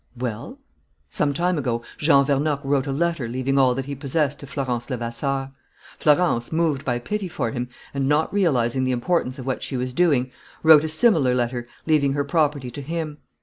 [0.17, 0.57] "Well"
[1.11, 4.89] "Some time ago Jean Vernocq wrote a letter leaving all that he possessed to Florence
[4.89, 5.51] Levasseur.
[5.99, 9.93] Florence, moved by pity for him, and not realizing the importance of what she was
[9.93, 10.31] doing,
[10.63, 13.19] wrote a similar letter leaving her property to him.